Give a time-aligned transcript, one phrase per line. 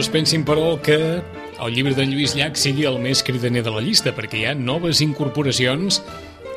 [0.00, 0.96] es pensin, però, que
[1.60, 4.56] el llibre d'en Lluís Llach sigui el més cridaner de la llista, perquè hi ha
[4.56, 6.00] noves incorporacions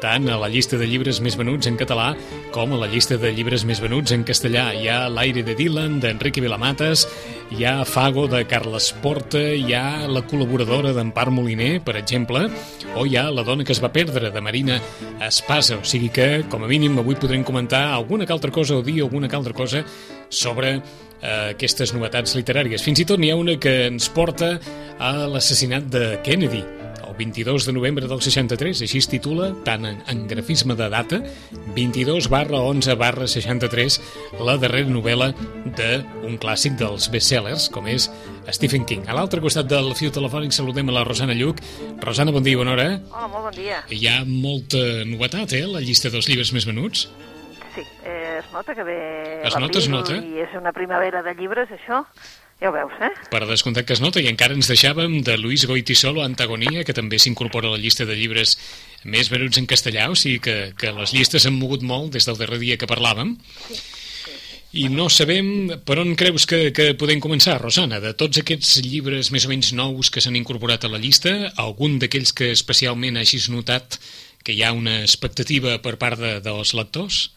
[0.04, 2.10] tant a la llista de llibres més venuts en català
[2.52, 4.66] com a la llista de llibres més venuts en castellà.
[4.76, 7.06] Hi ha L'aire de Dylan, d'Enrique Vilamates,
[7.56, 12.50] hi ha Fago, de Carles Porta, hi ha La col·laboradora d'Empar Moliner, per exemple,
[13.00, 14.82] o hi ha La dona que es va perdre, de Marina
[15.24, 15.80] Espasa.
[15.80, 19.00] O sigui que, com a mínim, avui podrem comentar alguna que altra cosa o dir
[19.02, 19.86] alguna que altra cosa
[20.28, 20.82] sobre
[21.24, 22.84] eh, aquestes novetats literàries.
[22.86, 24.58] Fins i tot n'hi ha una que ens porta
[25.00, 26.62] a l'assassinat de Kennedy,
[27.14, 31.20] el 22 de novembre del 63, així es titula, tant en, en grafisme de data,
[31.76, 34.00] 22 barra 11 barra 63,
[34.42, 35.32] la darrera novel·la
[35.78, 38.10] d'un clàssic dels bestsellers, com és
[38.50, 39.06] Stephen King.
[39.08, 41.62] A l'altre costat del fil telefònic saludem a la Rosana Lluc.
[42.02, 42.90] Rosana, bon dia, bona hora.
[43.12, 43.84] Hola, molt bon dia.
[43.94, 47.08] Hi ha molta novetat, eh, la llista dels llibres més venuts.
[47.74, 48.98] Sí, eh, es nota que ve
[49.48, 50.16] Es nota, es nota.
[50.18, 52.04] I és una primavera de llibres, això.
[52.62, 53.10] Ja ho veus, eh?
[53.32, 57.20] Per descomptat que es nota, i encara ens deixàvem de Luis Goitisolo, Antagonia, que també
[57.20, 58.56] s'incorpora a la llista de llibres
[59.04, 62.40] més venuts en castellà, o sigui que, que les llistes s'han mogut molt des del
[62.40, 63.36] darrer dia que parlàvem.
[64.74, 68.00] I no sabem per on creus que, que podem començar, Rosana.
[68.02, 72.00] De tots aquests llibres més o menys nous que s'han incorporat a la llista, algun
[72.02, 74.00] d'aquells que especialment hagis notat
[74.44, 77.28] que hi ha una expectativa per part de, dels lectors?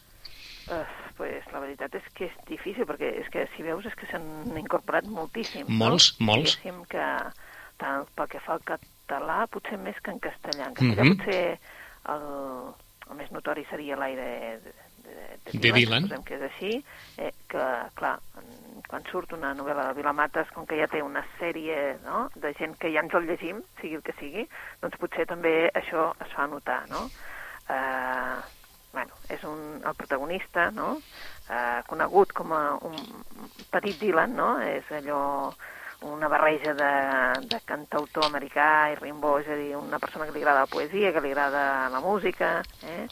[1.87, 5.65] Veritat és que és difícil, perquè és que si veus és que s'han incorporat moltíssim.
[5.69, 6.25] Molts, no?
[6.33, 6.57] molts.
[6.59, 7.05] Diguéssim que
[7.79, 10.67] tant pel que fa al català, potser més que en castellà.
[10.67, 11.17] En castellà Mhm.
[11.17, 11.59] potser
[12.09, 12.27] el,
[13.11, 14.73] el més notori seria l'aire de,
[15.07, 16.03] de, De Dylan.
[16.03, 16.83] suposem que és així,
[17.17, 17.65] eh, que,
[17.95, 18.19] clar,
[18.87, 22.75] quan surt una novel·la de Vilamates, com que ja té una sèrie no, de gent
[22.77, 24.47] que ja ens el llegim, sigui el que sigui,
[24.81, 27.09] doncs potser també això es fa notar, no?
[27.69, 28.41] Eh,
[28.97, 30.95] bueno, és un, el protagonista, no?
[31.53, 32.95] Eh, conegut com a un
[33.69, 34.55] petit Dylan, no?
[34.65, 35.51] És allò
[36.07, 36.89] una barreja de,
[37.45, 41.11] de cantautor americà i Rimbaud, és a dir, una persona que li agrada la poesia,
[41.13, 41.63] que li agrada
[41.93, 43.05] la música, eh?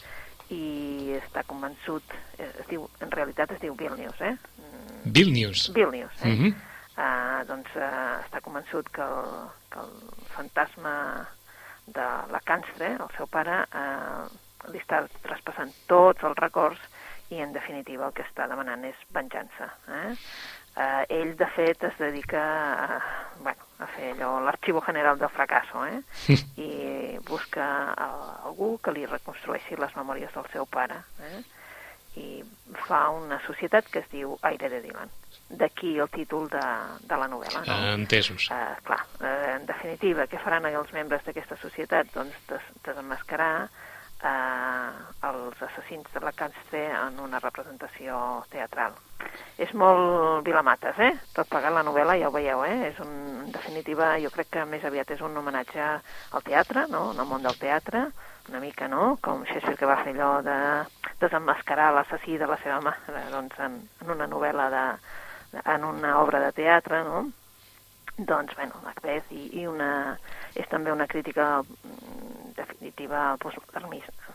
[0.54, 4.34] i està convençut, eh, es diu, en realitat es diu Vilnius, eh?
[4.62, 5.68] Mm, Vilnius.
[5.74, 6.32] Vilnius, eh?
[6.32, 6.56] Mhm.
[6.96, 9.30] uh, doncs uh, està convençut que el,
[9.70, 9.94] que el
[10.34, 10.96] fantasma
[11.86, 16.82] de la Canstre, el seu pare, uh, li està traspassant tots els records
[17.30, 19.70] i, en definitiva, el que està demanant és venjança.
[19.88, 20.12] Eh?
[20.76, 22.42] Uh, ell, de fet, es dedica
[22.84, 23.00] a,
[23.40, 26.02] bueno, a fer allò, l'arxivo general del fracasso, eh?
[26.68, 27.66] i busca
[27.96, 28.08] a,
[28.50, 31.00] algú que li reconstrueixi les memòries del seu pare.
[31.24, 31.38] Eh?
[32.16, 32.42] i
[32.86, 35.10] fa una societat que es diu Aire de Dylan.
[35.60, 36.62] D'aquí el títol de,
[37.06, 37.62] de la novel·la.
[37.66, 37.74] No?
[37.74, 38.48] Ah, entesos.
[38.50, 42.10] Uh, clar, uh, en definitiva, què faran els membres d'aquesta societat?
[42.14, 43.68] Doncs des desenmascarar
[44.22, 44.92] uh,
[45.28, 48.18] els assassins de la Canstre en una representació
[48.52, 48.96] teatral.
[49.60, 51.12] És molt Vilamates, eh?
[51.34, 52.90] Tot plegat la novel·la, ja ho veieu, eh?
[52.90, 53.12] És un,
[53.46, 57.10] en definitiva, jo crec que més aviat és un homenatge al teatre, no?
[57.12, 58.06] En el món del teatre,
[58.48, 59.16] una mica, no?
[59.22, 60.58] Com Shakespeare que va fer allò de
[61.20, 64.84] desenmascarar l'assassí de la seva mare, doncs en, en una novel·la de,
[65.64, 67.26] en una obra de teatre, no?
[68.16, 70.16] Doncs, bueno, Macbeth i, i una,
[70.56, 71.60] és també una crítica
[72.56, 74.34] definitiva postmodernisme.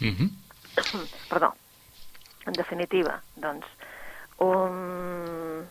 [0.00, 0.30] Mhm.
[1.30, 1.54] Perdó.
[2.46, 3.66] En definitiva, doncs,
[4.38, 5.66] un...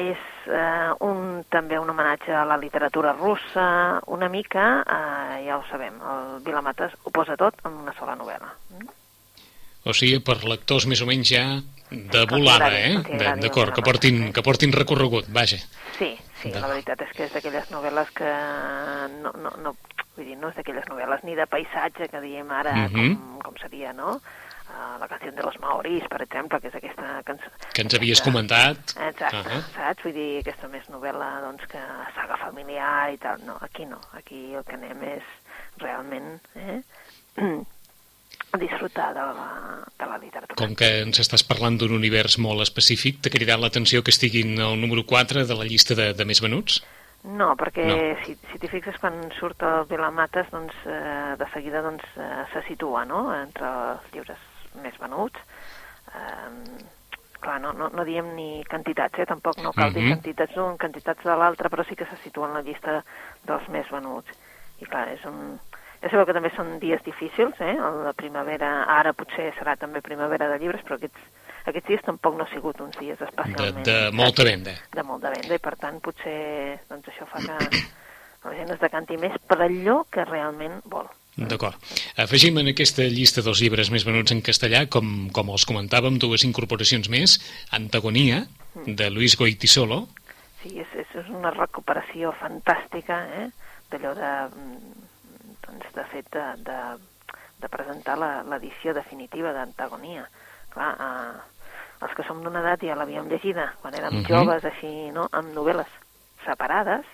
[0.00, 5.62] és eh, un, també un homenatge a la literatura russa, una mica, eh, ja ho
[5.68, 8.50] sabem, el Vilamates ho posa tot en una sola novel·la.
[8.74, 8.88] Mm?
[9.84, 11.44] O sigui, per lectors més o menys ja
[11.90, 12.96] de volada, eh?
[13.42, 14.32] D'acord, que portin, sí.
[14.32, 15.58] que portin recorregut, vaja.
[15.98, 18.30] Sí, sí, la veritat és que és d'aquelles novel·les que
[19.20, 19.74] no, no, no,
[20.16, 23.14] vull dir, no és d'aquelles novel·les ni de paisatge que diem ara, Mhm.
[23.16, 24.20] com, com seria, no?
[24.64, 27.50] Uh, la canció de los maoris, per exemple, que és aquesta cançó...
[27.74, 28.78] Que ens havies aquesta- comentat.
[28.96, 29.60] Exacte, Ahà.
[29.74, 30.02] saps?
[30.02, 31.78] Vull dir, aquesta més novel·la, doncs, que
[32.16, 33.44] saga familiar i tal.
[33.44, 34.00] No, aquí no.
[34.14, 35.22] Aquí el que anem és
[35.78, 36.80] realment eh,
[38.58, 39.48] disfrutar de la,
[39.98, 40.56] de la literatura.
[40.60, 44.78] Com que ens estàs parlant d'un univers molt específic, t'ha cridat l'atenció que estiguin al
[44.80, 46.80] número 4 de la llista de, de més venuts?
[47.24, 48.16] No, perquè No.
[48.24, 52.62] si, si t'hi fixes quan surt el Vilamates, doncs eh, de seguida doncs, eh, se
[52.68, 53.30] situa no?
[53.34, 54.38] entre els llibres
[54.82, 55.40] més venuts.
[56.12, 56.84] Eh,
[57.40, 59.26] clar, no, no, no diem ni quantitats, eh?
[59.26, 59.94] tampoc no cal Mhm.
[59.94, 63.02] dir quantitats d'un, quantitats de l'altre, però sí que se situa en la llista
[63.44, 64.30] dels més venuts.
[64.80, 65.58] I clar, és un...
[66.02, 67.74] Ja sabeu que també són dies difícils, eh?
[68.04, 71.16] La primavera, ara potser serà també primavera de llibres, però aquests,
[71.70, 73.84] aquests dies tampoc no ha sigut uns dies De, especialment...
[73.86, 74.74] de molta venda.
[74.92, 77.82] de molta venda, i per tant potser doncs, això fa que
[78.44, 81.06] la gent es decanti més per allò que realment vol.
[81.34, 81.74] D'acord.
[82.22, 86.44] Afegim en aquesta llista dels llibres més venuts en castellà, com, com els comentàvem, dues
[86.46, 87.38] incorporacions més,
[87.74, 88.44] Antagonia,
[88.86, 90.04] de Luis Goitisolo,
[90.64, 93.48] Sí, és, és, una recuperació fantàstica, eh?
[93.92, 94.94] d'allò de, mm,
[95.66, 96.78] doncs, de fet, de, de,
[97.60, 100.24] de presentar la- l'edició definitiva d'Antagonia.
[100.72, 101.42] Clar, eh,
[102.04, 104.26] els que som d'una edat ja l'havíem llegida, quan érem Mhm.
[104.28, 105.88] joves, així, no?, amb novel·les
[106.44, 107.04] separades,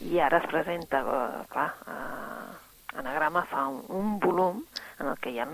[0.00, 2.62] i ara es presenta, eh, clar, eh,
[2.96, 4.62] Anagrama fa un, un volum
[5.00, 5.46] en el que hi ha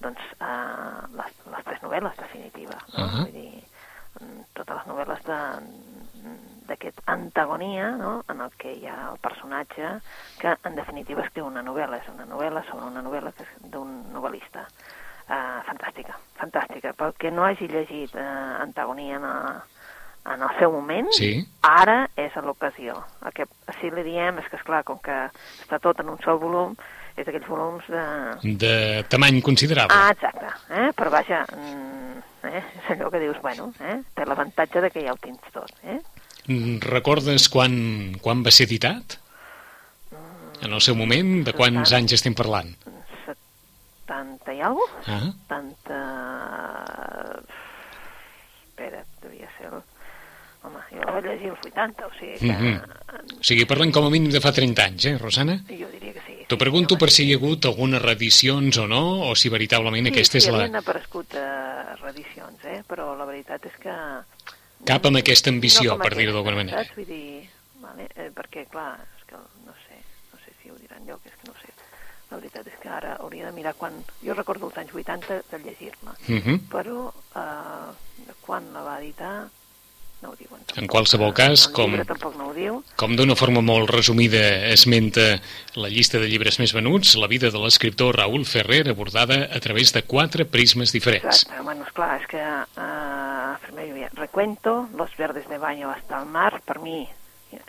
[0.00, 2.82] doncs, eh, les, les tres novel·les definitives.
[2.94, 3.04] No?
[3.04, 3.22] Ahà.
[3.24, 3.64] Vull dir,
[4.20, 8.22] mm, totes les novel·les de- d'aquest antagonia, no?
[8.28, 10.00] en el que hi ha el personatge
[10.38, 11.98] que, en definitiva, escriu una novel·la.
[12.02, 14.66] És una novel·la sobre una novel·la d'un novel·lista.
[15.26, 16.92] Uh, fantàstica, fantàstica.
[16.94, 19.64] Pel que no hagi llegit uh, Antagonia en, a,
[20.34, 21.40] en el seu moment, Sí.
[21.66, 22.94] ara és l'ocasió.
[23.26, 23.48] El que
[23.80, 25.16] sí li diem és que, esclar, com que
[25.64, 26.76] està tot en un sol volum,
[27.16, 28.04] és d'aquells volums de...
[28.62, 28.72] de
[29.10, 29.96] tamany considerable.
[29.98, 30.52] Ah, exacte.
[30.70, 30.90] Eh?
[30.94, 32.22] Però vaja, mm,
[32.52, 32.62] eh?
[32.84, 33.98] és allò que dius, bueno, eh?
[34.14, 35.72] té l'avantatge de que ja ho tens tot.
[35.82, 35.98] Eh?
[36.46, 37.74] Mm, Recordes quan,
[38.22, 39.18] quan va ser editat?
[40.62, 42.70] En el seu moment, de quants anys estem parlant?
[44.06, 45.18] 70 i alguna cosa?
[45.18, 47.42] Ah, 70...
[48.68, 49.82] Espera, devia ser el...
[50.66, 52.52] Home, jo vaig llegir als 80, o sigui que...
[52.52, 53.38] Mhm.
[53.38, 55.60] o sigui, parlem com a mínim de fa 30 anys, eh, Rosana?
[55.68, 56.34] Jo diria que sí.
[56.46, 57.16] T'ho sí, pregunto home, per sí.
[57.16, 60.50] si hi ha hagut algunes reedicions o no, o si veritablement Sí, aquesta sí, és
[60.50, 60.64] la...
[60.64, 62.80] havien aparegut eh, reedicions, eh?
[62.88, 63.94] però la veritat és que...
[64.86, 66.82] Cap amb aquesta ambició, com per dir-ho d'alguna manera.
[66.82, 66.98] Saps?
[66.98, 67.46] Vull dir,
[67.82, 68.10] vale?
[68.14, 71.48] eh, perquè, clar, és que no sé, no sé si ho diran lloc, és que
[71.48, 71.72] no ho sé.
[72.36, 73.94] La veritat és que ara hauria de mirar quan...
[74.20, 76.66] Jo recordo els anys 80 de llegir-la, Mhm.
[76.68, 79.46] però eh, quan la va editar
[80.22, 80.60] no ho diuen.
[80.64, 80.78] Tampoc.
[80.82, 81.92] En qualsevol cas, com-
[82.36, 82.82] no diu.
[82.96, 85.40] Com d'una forma molt resumida esmenta
[85.76, 89.92] la llista de llibres més venuts, la vida de l'escriptor Raúl Ferrer abordada a través
[89.92, 91.24] de quatre prismes diferents.
[91.44, 96.26] Exacte, bueno, esclar, és que uh, primer havia Recuento, Los verdes de baño hasta el
[96.26, 97.02] mar, per mi
[97.52, 97.60] eh,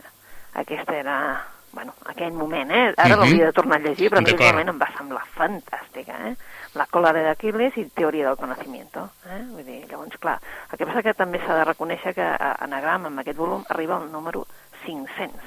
[0.54, 2.94] aquesta era, bueno, aquell moment, eh?
[2.98, 3.20] Ara Mhm.
[3.22, 6.36] l'hauria de tornar a llegir, però en aquell moment em va semblar fantàstica, eh?
[6.74, 9.44] La cola de Aquiles i Teoria del conocimiento, eh?
[9.52, 10.40] Vull dir, llavors, clar,
[10.72, 13.96] el que passa que també s'ha de reconèixer que a Anagrama, amb aquest volum, arriba
[13.98, 14.48] al número
[14.86, 15.44] 500,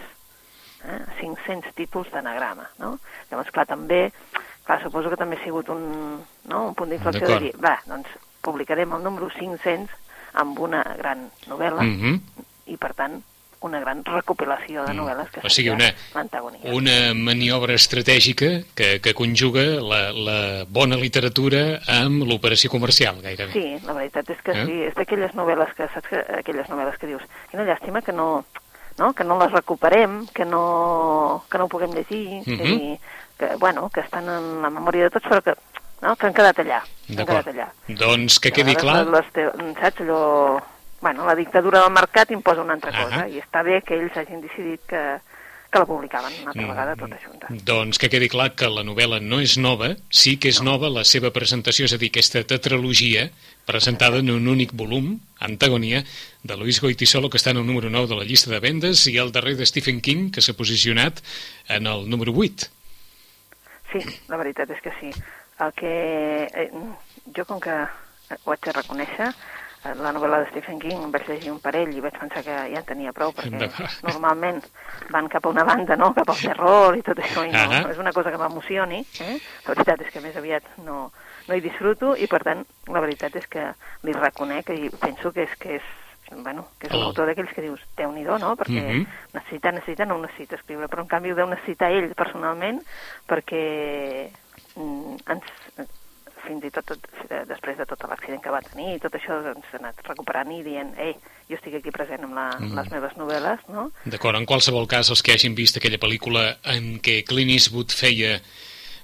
[0.84, 1.00] eh?
[1.20, 2.98] 500 títols d'anagrama, no?
[3.28, 4.12] Llavors, clar, també,
[4.64, 6.66] clar, suposo que també ha sigut un, no?
[6.68, 8.06] un punt d'inflexió de dir, va, doncs
[8.40, 9.90] publicarem el número 500
[10.34, 12.20] amb una gran novel·la Mhm.
[12.66, 13.20] i, per tant,
[13.60, 14.98] una gran recopilació de Mm.
[15.00, 15.92] novel·les que O sigui, una-.
[16.72, 23.52] Una maniobra estratègica que, que conjuga la, la bona literatura amb l'operació comercial, gairebé.
[23.52, 24.64] Sí, la veritat és que Eh?
[24.66, 28.44] sí, és d'aquelles novel·les que, saps que, aquelles novel·les que dius, quina llàstima que no,
[28.98, 32.66] no, que no les recuperem, que no, que no ho puguem llegir, Mhm.
[32.66, 33.00] i
[33.38, 35.54] que, bueno, que estan en la memòria de tots, però que,
[36.02, 37.44] no, que han quedat allà, D'acord.
[37.44, 37.68] quedat allà.
[37.88, 39.06] Doncs que quedi clar...
[39.06, 40.60] Les, les, saps, allò...
[41.00, 43.05] Bueno, la dictadura del mercat imposa una altra Ah.
[43.05, 45.00] cosa, i està bé que ells hagin decidit que,
[45.70, 46.69] que la publicaven una altra Mm.
[46.69, 47.47] vegada tota junta.
[47.49, 51.04] Doncs que quedi clar que la novel·la no és nova, sí que és nova la
[51.04, 53.30] seva presentació, és a dir, aquesta tetralogia
[53.64, 56.04] presentada en un únic volum, Antagonia,
[56.42, 59.16] de Luis Goitisolo, que està en el número 9 de la llista de vendes, i
[59.16, 61.23] el darrer de Stephen King, que s'ha posicionat
[61.69, 62.66] en el número 8.
[63.92, 65.11] Sí, la veritat és que sí.
[65.61, 66.45] El que...
[66.54, 66.71] Eh,
[67.37, 67.71] jo, com que
[68.45, 69.33] ho haig de reconèixer,
[69.84, 72.84] la novel·la de Stephen King vaig llegir un parell i vaig pensar que ja en
[72.84, 73.70] tenia prou, perquè
[74.08, 74.60] normalment
[75.10, 77.80] van cap a una banda, no?, cap al terror i tot això, i no, Ahà.
[77.87, 79.38] no és una cosa que m'emocioni, eh?
[79.66, 81.10] La veritat és que més aviat no,
[81.49, 83.70] no hi disfruto i, per tant, la veritat és que
[84.04, 85.82] li reconec i penso que és que és
[86.30, 87.06] bueno, que és un Oh.
[87.08, 88.54] autor d'aquells que dius, déu nhi no?
[88.54, 89.06] Perquè Mhm.
[89.34, 92.78] necessita, necessita, no ho necessita escriure, però en canvi ho deu necessitar ell personalment
[93.26, 94.30] perquè
[94.76, 95.44] mm, ens,
[96.47, 96.99] fins i tot, tot
[97.49, 100.62] després de tot l'accident que va tenir i tot això doncs, s'ha anat recuperant i
[100.66, 101.14] dient, ei,
[101.50, 102.75] jo estic aquí present amb la, Mm.
[102.78, 103.90] les meves novel·les, no?
[104.04, 108.40] D'acord, en qualsevol cas, els que hagin vist aquella pel·lícula en què Clint Eastwood feia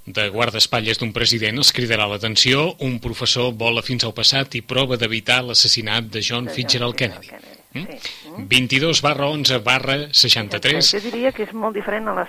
[0.07, 4.97] de guardaespatlles d'un president els cridarà l'atenció, un professor vola fins al passat i prova
[4.97, 7.27] d'evitar l'assassinat de John De John Fitzgerald Kennedy.
[7.29, 7.87] Kennedy, Mm?
[8.01, 8.29] sí.
[8.31, 8.47] Mm.
[8.49, 10.93] 22 barra 11 barra 63.
[10.93, 12.29] Jo diria que és molt diferent a les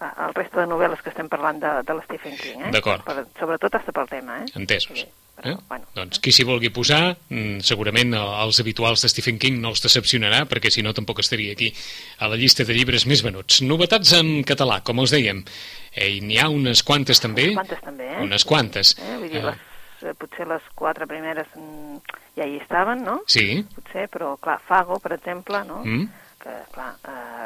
[0.00, 2.70] el resto de novel·les que estem parlant de, de l'Stephen King, eh?
[2.74, 3.02] D'acord.
[3.38, 4.52] Sobretot hasta pel tema, eh?
[4.60, 5.00] Entesos.
[5.00, 5.06] Sí,
[5.38, 5.56] però, Eh?
[5.68, 5.84] bueno.
[5.94, 10.44] Doncs qui s'hi vulgui posar, mm, segurament els habituals de Stephen King no els decepcionarà,
[10.50, 11.72] perquè si no tampoc estaria aquí
[12.18, 13.60] a la llista de llibres més venuts.
[13.62, 15.44] Novetats en català, com us dèiem,
[15.94, 17.50] eh, n'hi ha unes quantes també.
[17.52, 18.20] Unes quantes també, eh?
[18.26, 18.96] Unes quantes.
[18.98, 19.16] Eh?
[19.18, 21.98] Vull dir, Eh, les, eh, potser les quatre primeres mm,
[22.36, 23.20] ja hi estaven, no?
[23.26, 23.64] Sí.
[23.74, 25.82] Potser, però clar, Fago, per exemple, no?
[25.84, 26.08] Mm.
[26.38, 27.37] Que, clar, eh,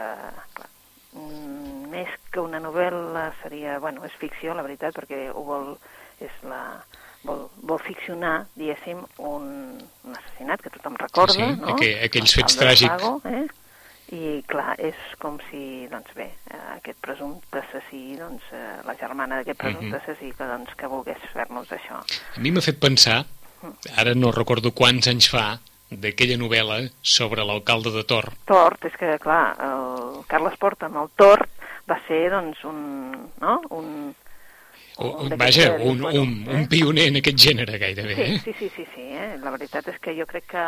[1.93, 5.75] més que una novel·la seria, bueno, és ficció, la veritat, perquè ho vol,
[6.25, 6.63] és la,
[7.29, 9.49] vol, vol ficcionar, diguéssim, un,
[10.05, 11.75] un assassinat que tothom recorda, Sí, sí, no?
[11.77, 12.97] aqu- aquells El fets tràgics.
[12.97, 13.45] Fago, eh?
[14.13, 19.39] I, clar, és com si, doncs bé, eh, aquest presumpte assassí, doncs, eh, la germana
[19.41, 20.01] d'aquest presumpte Mhm.
[20.03, 22.03] assassí, que, doncs, que volgués fer-nos això.
[22.37, 23.23] A mi m'ha fet pensar,
[23.97, 25.61] ara no recordo quants anys fa,
[25.93, 28.31] d'aquella novel·la sobre l'alcalde de Tor.
[28.49, 31.49] Tort, és que, clar, el Carles Porta amb el Tort
[31.91, 33.55] va ser, doncs, un, no?
[33.71, 34.15] un,
[34.99, 36.55] un d'aquests vaja, un, bueno, un, eh?
[36.61, 38.15] un pioner en aquest gènere gairebé.
[38.15, 38.41] Sí, Eh?
[38.45, 39.37] sí, sí, sí, sí eh?
[39.43, 40.67] la veritat és que jo crec que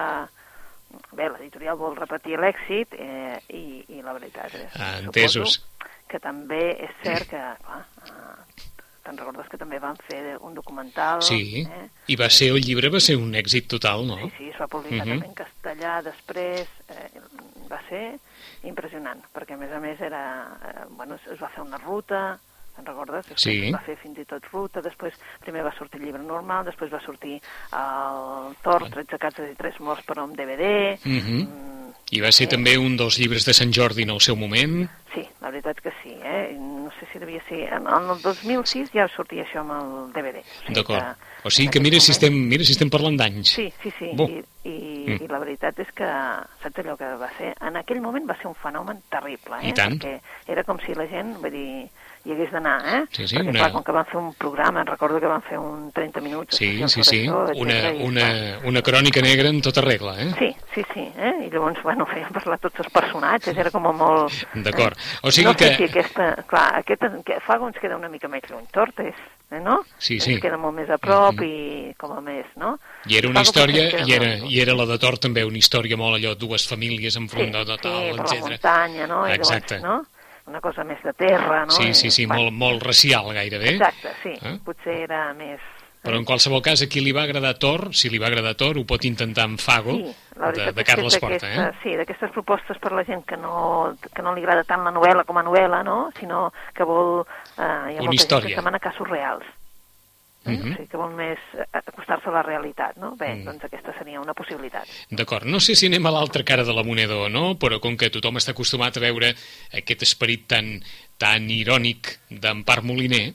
[1.12, 5.60] bé, l'editorial vol repetir l'èxit eh, i, i la veritat és Ah, entesos.
[6.08, 8.62] que també és cert que clar, eh,
[9.04, 11.88] te'n recordes que també van fer un documental Sí, eh?
[12.08, 14.16] i va ser, el llibre va ser un èxit total, no?
[14.22, 15.18] Sí, sí, es va publicar Mhm.
[15.20, 16.68] també en castellà després,
[17.74, 18.02] va ser
[18.70, 20.22] impressionant, perquè a més a més era,
[20.70, 22.22] eh, bueno, es- va fer una ruta,
[22.74, 23.26] te'n recordes?
[23.28, 23.70] Després Sí.
[23.72, 27.00] va fer fins i tot ruta, després primer va sortir el llibre normal, després va
[27.00, 27.40] sortir
[27.72, 31.40] el Tor, 13 cases i 3 morts per un DVD, Mhm.
[31.42, 31.74] mm,
[32.10, 34.88] I va ser eh, també un dels llibres de Sant Jordi en el seu moment.
[35.14, 36.54] Sí, la veritat que sí, eh?
[36.58, 37.72] No sé si devia ser...
[37.72, 40.38] En, en el 2006 ja sortia això amb el DVD.
[40.38, 41.16] O sigui D'acord.
[41.44, 43.48] O sigui que mira si estem, mira si estem parlant d'anys.
[43.48, 44.10] Sí, sí, sí.
[44.14, 44.28] Bo.
[44.28, 45.22] I, i, Mm.
[45.24, 46.04] I la veritat és que,
[46.62, 47.54] saps allò que va ser?
[47.60, 49.68] En aquell moment va ser un fenomen terrible, eh?
[49.68, 49.98] I tant.
[50.00, 51.90] Perquè era com si la gent, vull dir,
[52.24, 53.00] hi hagués d'anar, eh?
[53.12, 55.58] Sí, sí, Perquè, una- clar, com que van fer un programa, recordo que van fer
[55.58, 56.56] un 30 minuts...
[56.56, 57.18] Sí, sí, sí.
[57.26, 58.28] això, Una, etcètera, una,
[58.70, 60.30] una crònica negra en tota regla, eh?
[60.38, 61.34] Sí, sí, sí, eh?
[61.46, 64.32] I llavors, bueno, feien parlar tots els personatges, era com molt...
[64.64, 64.96] D'acord.
[64.96, 65.18] Eh?
[65.22, 66.30] O sigui no sé que- si aquesta...
[66.48, 68.64] Clar, aquesta, que Fago ens queda una mica més lluny.
[68.72, 69.14] Tortes,
[69.50, 69.82] eh, no?
[69.98, 70.32] Sí, sí.
[70.38, 71.44] Ens queda molt més a prop Mhm.
[71.44, 72.78] i com a més, no?
[73.06, 75.96] I era una Fago història, i era, i era la de Tor també una història
[76.00, 78.48] molt allò, dues famílies sí, enfrontades, sí, tal, per la etc.
[78.48, 79.26] muntanya, no?
[79.28, 79.78] I Exacte.
[79.80, 80.13] Llavors, no?
[80.46, 81.72] Una cosa més de terra, no?
[81.72, 83.76] Sí, sí, sí, bueno, molt, molt racial gairebé.
[83.78, 84.34] Exacte, sí.
[84.42, 84.58] Eh?
[84.64, 85.60] Potser era més...
[86.04, 88.76] Però en qualsevol cas, a qui li va agradar Tor, si li va agradar Tor,
[88.76, 91.70] ho pot intentar amb Fago, Sí, de, de Carles Porta, eh?
[91.80, 95.24] Sí, d'aquestes propostes per la gent que no, que no li agrada tant la novel·la
[95.24, 96.10] com a novel·la, no?
[96.20, 97.22] Sinó que vol...
[97.56, 98.50] Eh, hi ha Una molta història.
[98.50, 99.48] gent que demana casos reals.
[100.46, 100.50] Eh?
[100.50, 100.60] Mhm.
[100.72, 103.14] O sigui, que vol més eh, acostar-se a la realitat, no?
[103.16, 103.44] Bé, Mm.
[103.44, 104.84] doncs aquesta seria una possibilitat.
[105.10, 107.96] D'acord, no sé si anem a l'altra cara de la moneda o no, però com
[107.96, 109.34] que tothom està acostumat a veure
[109.72, 110.82] aquest esperit tan,
[111.18, 113.32] tan irònic d'Empar Moliner,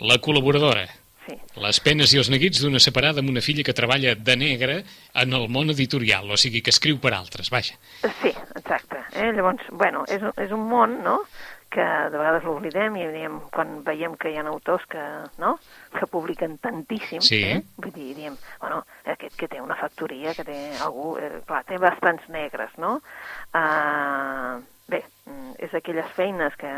[0.00, 0.86] la col·laboradora,
[1.26, 1.36] Sí.
[1.60, 4.84] les penes i els neguits d'una separada amb una filla que treballa de negre
[5.14, 7.76] en el món editorial, o sigui que escriu per altres, vaja.
[8.22, 8.96] Sí, exacte.
[9.12, 9.30] Eh?
[9.32, 11.20] Llavors, bueno, és, és un món, no?,
[11.70, 15.02] que de vegades l'oblidem i diem, quan veiem que hi ha autors que,
[15.38, 15.52] no?,
[15.94, 17.42] que publiquen tantíssim, Sí.
[17.44, 17.60] eh?
[17.76, 21.78] vull dir, diem, bueno, aquest que té una factoria, que té algú, eh, clar, té
[21.78, 22.96] bastants negres, no?
[23.54, 24.58] Uh,
[24.90, 26.72] bé, mm, és aquelles feines que,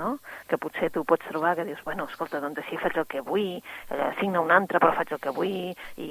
[0.00, 0.18] no?
[0.48, 3.56] que potser tu pots trobar que dius, bueno, escolta, doncs així faig el que vull,
[3.90, 6.10] eh, signa un altre però faig el que vull, i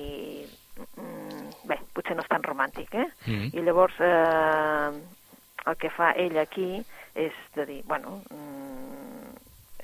[0.97, 3.07] mm, bé, potser no és tan romàntic, eh?
[3.27, 3.49] Mm.
[3.53, 4.99] I llavors eh,
[5.67, 6.83] el que fa ell aquí
[7.15, 9.33] és de dir, bueno, mm,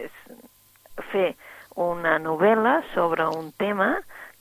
[0.06, 0.22] és
[1.12, 1.34] fer
[1.76, 3.96] una novel·la sobre un tema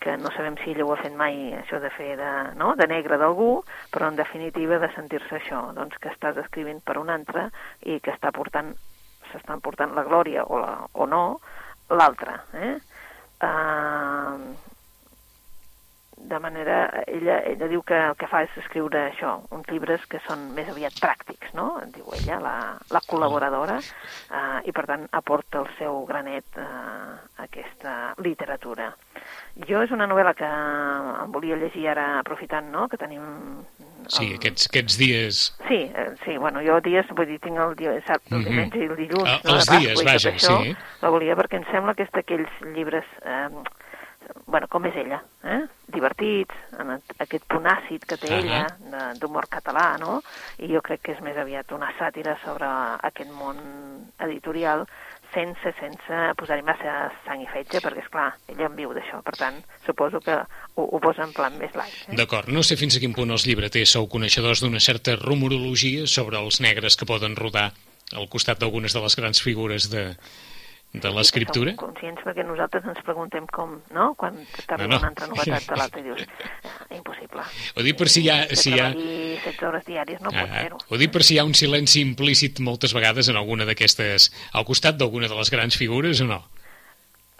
[0.04, 2.74] que no sabem si ella ho ha fet mai, això de fer de, no?
[2.76, 7.10] de negre d'algú, però en definitiva de sentir-se això, doncs que estàs escrivint per un
[7.10, 7.48] altre
[7.88, 8.74] i que està portant
[9.32, 11.24] s'estan portant la glòria o, la, o no
[11.90, 12.36] l'altre.
[12.60, 12.74] Eh?
[13.44, 14.52] Uh,
[16.24, 16.76] de manera,
[17.06, 20.68] ella, ella diu que el que fa és escriure això, uns llibres que són més
[20.72, 21.66] aviat pràctics, no?
[21.92, 22.54] Diu ella, la,
[22.90, 28.94] la col·laboradora, eh, i per tant aporta el seu granet eh, a aquesta literatura.
[29.68, 33.22] Jo és una novel·la que em volia llegir ara aprofitant, no?, que tenim...
[34.08, 35.38] Sí, el- aquests, aquests dies...
[35.68, 38.44] Sí, eh, sí, bueno, jo dies, vull dir, tinc el dia, sap, el Mhm.
[38.48, 40.74] diumenge i el dilluns, Ah, no, els dies, vaja, això, sí.
[41.00, 43.48] La volia perquè em sembla que és d'aquells llibres, eh,
[44.54, 45.18] bueno, com és ella,
[45.50, 45.62] eh?
[45.90, 48.38] divertits, en aquest punt àcid que té Ahà.
[48.38, 48.60] ella,
[48.92, 50.20] de- d'humor català, no?
[50.62, 52.68] I jo crec que és més aviat una sàtira sobre
[53.10, 53.58] aquest món
[54.22, 54.86] editorial
[55.34, 56.92] sense, sense posar-hi massa
[57.26, 59.56] sang i fetge, perquè, és clar, ella en viu d'això, per tant,
[59.86, 62.04] suposo que ho, ho posa en plan més light.
[62.06, 62.14] Eh?
[62.20, 66.38] D'acord, no sé fins a quin punt els llibreters sou coneixedors d'una certa rumorologia sobre
[66.38, 67.72] els negres que poden rodar
[68.14, 70.12] al costat d'algunes de les grans figures de,
[70.94, 71.72] de l'escriptura?
[71.74, 74.12] Som conscients perquè nosaltres ens preguntem com, no?
[74.14, 74.36] Quan
[74.66, 75.00] t'arriba No, no.
[75.02, 76.22] una altra novetat de l'altre i dius,
[76.64, 77.42] "Ah, impossible.
[77.76, 78.38] Ho dic per si hi ha...
[78.46, 78.90] De Si hi ha...
[78.92, 80.78] treballar 16 hores diàries no pot Ah, fer-ho.
[80.88, 84.30] ho dic per si hi ha un silenci implícit moltes vegades en alguna d'aquestes...
[84.52, 86.44] al costat d'alguna de les grans figures o no?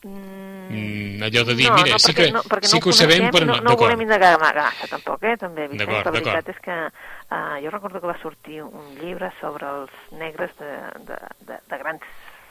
[0.04, 3.22] Mm, allò de dir, no, mira, no, sí que, no, sí no que ho sabem,
[3.24, 3.62] coneixem i però no, no...
[3.62, 6.04] no ho volem indagar massa, tampoc, eh, també, Vicenç.
[6.04, 10.52] La veritat és que uh, jo recordo que va sortir un llibre sobre els negres
[10.60, 10.70] de,
[11.08, 11.18] de,
[11.48, 12.04] de, de grans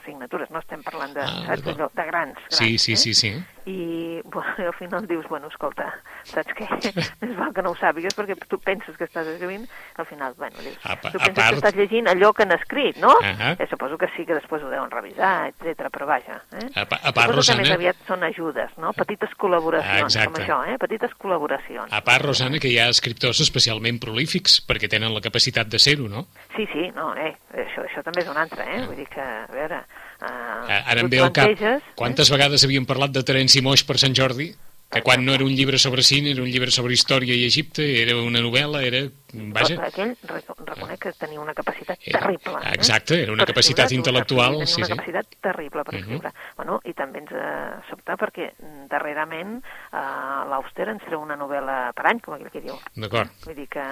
[0.04, 2.96] signatures, no estem parlant de, Ah, saps, allò, de grans, grans Sí, sí, eh?
[2.96, 3.34] sí, sí.
[3.66, 5.86] I bueno, al final dius, bueno, escolta,
[6.24, 6.66] saps què?
[7.24, 9.64] És val que no ho sàpigues perquè tu penses que estàs escrivint,
[9.96, 12.98] al final, bueno, dius, A tu penses part- que estàs llegint allò que han escrit,
[13.00, 13.14] no?
[13.22, 13.54] Ahà.
[13.58, 15.88] Eh, suposo que sí que després ho deuen revisar, etc.
[15.90, 16.42] però vaja.
[16.52, 16.68] Eh?
[16.74, 18.92] A pa- a part, suposo que més Rosana- aviat són ajudes, no?
[18.92, 20.30] Petites col·laboracions, Ah, exacte.
[20.32, 20.78] com això, eh?
[20.78, 21.88] Petites col·laboracions.
[21.90, 26.08] A part, Rosana, que hi ha escriptors especialment prolífics, perquè tenen la capacitat de ser-ho,
[26.08, 26.26] no?
[26.56, 27.34] Sí, sí, no, eh?
[27.54, 28.84] Això, això també és un altre, eh?
[28.86, 29.84] Vull dir que, a veure...
[30.24, 31.50] Uh, Ara em ve al cap,
[31.94, 34.54] quantes vegades havíem parlat de Terenci Moix per Sant Jordi?
[34.94, 37.82] Que quan no era un llibre sobre cine, era un llibre sobre història i Egipte,
[38.02, 39.00] era una novel·la, era...
[39.32, 42.60] Vaja, aquell reco- reconec que tenia una capacitat Era- terrible.
[42.62, 42.74] Eh?
[42.76, 44.92] exacte, era una Per capacitat escriure, intel·lectual, tenia sí, una sí.
[44.92, 46.00] capacitat terrible per Mhm.
[46.04, 46.32] escriure.
[46.56, 49.98] bueno, I també ens eh, sobta perquè mm, darrerament eh,
[50.52, 52.78] l'Auster ens treu una novel·la per any, com aquell que diu.
[52.94, 53.30] d'acord.
[53.46, 53.82] Vull dir que...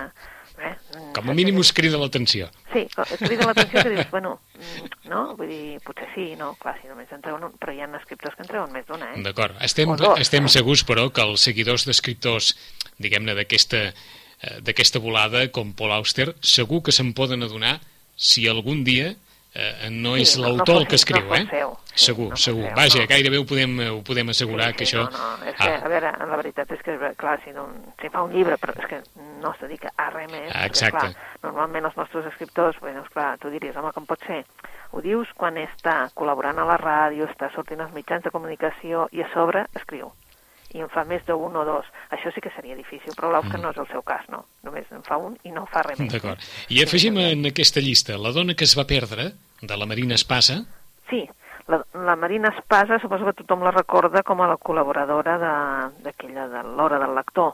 [0.59, 0.75] Eh,
[1.17, 2.49] Com a mínim us crida l'atenció.
[2.73, 2.85] Sí,
[3.21, 5.23] crida l'atenció que dius, bueno, mm, no?
[5.39, 6.53] Vull dir, potser sí, no?
[6.61, 7.57] Clar, si només en treuen un...
[7.61, 9.23] Però hi ha escriptors que en treuen més d'una, eh?
[9.25, 9.57] D'acord.
[9.65, 10.21] Estem, dos.
[10.21, 12.53] estem segurs, però, que els seguidors d'escriptors,
[13.03, 17.79] diguem-ne, d'aquesta eh, d'aquesta volada, com Paul Auster, segur que se'n poden adonar
[18.17, 19.32] si algun dia eh,
[19.91, 21.47] no Sí, és no- no l'autor fos- el que escriu, no eh?
[21.51, 21.77] seu.
[21.95, 22.65] Sí, segur, no segur.
[22.65, 23.07] seu, Vaja, no.
[23.09, 25.11] gairebé ho podem, ho podem assegurar sí, que sí, això...
[25.11, 27.67] No, no, és que, a veure, la veritat és que, clar, si, no,
[28.01, 29.03] si fa un llibre, però és que
[29.43, 30.99] no es dedica a res més, Ah, perquè, exacte.
[30.99, 34.45] clar, normalment els nostres escriptors, bueno, clar, tu diries, home, com pot ser?
[34.93, 39.21] Ho dius quan està col·laborant a la ràdio, està sortint als mitjans de comunicació i
[39.23, 40.13] a sobre escriu.
[40.75, 41.85] I en fa més d'un o dos.
[42.11, 44.45] Això sí que seria difícil, però l'Òscar no és el seu cas, no.
[44.63, 46.09] Només en fa un i no fa res més.
[46.09, 46.13] Mm.
[46.17, 46.39] D'acord.
[46.71, 50.63] I afegim en aquesta llista la dona que es va perdre, de la Marina Espasa,
[51.11, 51.29] Sí,
[51.69, 56.49] la, la Marina Espasa suposo que tothom la recorda com a la col·laboradora de- d'aquella
[56.49, 57.53] de, l'Hora del Lector.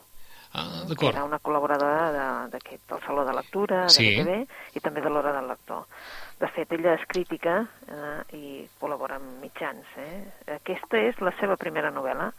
[0.54, 4.14] ah, d'acord, Era una col·laboradora de- del Saló de Lectura, de Sí.
[4.22, 5.84] BTV, i també de l'Hora del Lector.
[6.38, 9.84] De fet, ella és crítica eh, i col·labora amb mitjans.
[9.96, 10.54] Eh?
[10.54, 12.30] Aquesta és la seva primera novel·la.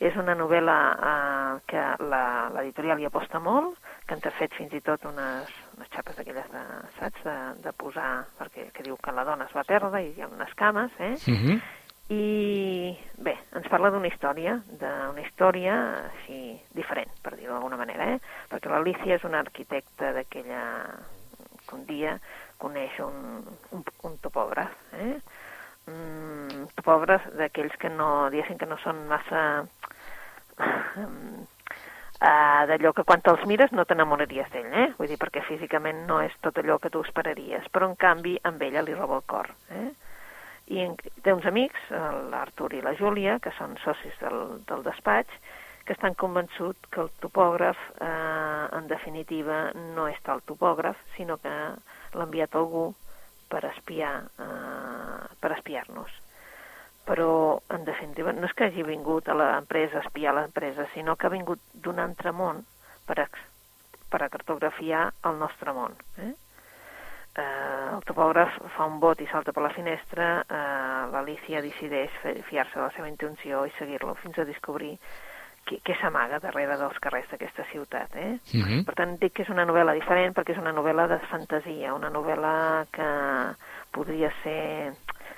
[0.00, 4.72] És una novel·la eh, que la- l'editorial hi aposta molt, que ens ha fet fins
[4.72, 6.62] i tot unes, unes xapes d'aquelles, de,
[6.98, 7.34] saps, de,
[7.66, 10.54] de posar, perquè que diu que la dona es va perdre i hi ha unes
[10.56, 11.12] cames, eh?
[11.14, 11.60] uh -huh.
[12.10, 15.74] I bé, ens parla d'una història, d'una història
[16.10, 18.18] així diferent, per dir-ho d'alguna manera, eh?
[18.50, 20.62] perquè l'Alicia és una arquitecta d'aquella
[21.68, 22.18] que un dia
[22.58, 25.20] coneix un, un, un topògraf, eh?
[25.88, 29.42] Un topògraf d'aquells que no, diguéssim que no són massa
[30.60, 31.00] uh,
[32.70, 34.90] d'allò que quan te'ls mires no t'enamoraries d'ell, eh?
[34.98, 38.62] Vull dir, perquè físicament no és tot allò que tu esperaries, però en canvi amb
[38.62, 39.90] ella li roba el cor, eh?
[40.70, 41.88] i en, té uns amics,
[42.30, 47.10] l'Artur i la Júlia, que són socis del, del despatx, que estan convençuts que el
[47.22, 49.62] topògraf, eh, en definitiva,
[49.96, 52.90] no és tal topògraf, sinó que l'ha enviat algú
[53.50, 54.79] per espiar, eh,
[55.40, 56.12] per espiar-nos.
[57.08, 57.30] Però,
[57.72, 61.32] en definitiva, no és que hagi vingut a l'empresa a espiar l'empresa, sinó que ha
[61.32, 62.62] vingut d'un altre món
[63.08, 63.26] per,
[64.12, 65.96] per a cartografiar el nostre món.
[66.20, 66.34] Eh?
[67.34, 72.14] eh, el topògraf fa un bot i salta per la finestra, eh, l'Alicia decideix
[72.48, 74.96] fiar-se de la seva intenció i seguir-lo fins a descobrir
[75.68, 78.16] què, què s'amaga darrere dels carrers d'aquesta ciutat.
[78.16, 78.32] Eh?
[78.54, 78.84] Uh -huh.
[78.84, 82.10] Per tant, dic que és una novel·la diferent perquè és una novel·la de fantasia, una
[82.10, 83.10] novel·la que
[83.92, 84.94] podria ser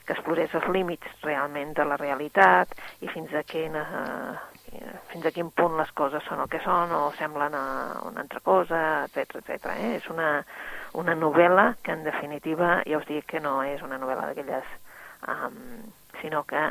[0.06, 5.32] que explorés els límits realment de la realitat i fins a quin, eh, fins a
[5.34, 7.64] quin punt les coses són el que són o semblen a
[8.08, 9.74] una altra cosa, etc etc.
[9.76, 9.96] Eh?
[10.00, 10.30] És una,
[10.98, 14.78] una novel·la que en definitiva ja us dic que no és una novel·la d'aquelles
[15.28, 16.70] um, sinó que